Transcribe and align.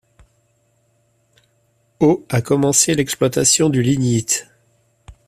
Au 1.99 2.25
a 2.31 2.41
commencé 2.41 2.95
l'exploitation 2.95 3.69
du 3.69 3.83
lignite. 3.83 4.47